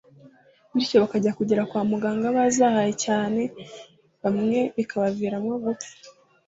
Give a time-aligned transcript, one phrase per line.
[0.73, 3.79] bityo bakajya kugera kwa muganga bazahaye cyane ndetse
[4.23, 5.89] bamwe bikabaviramo gupfa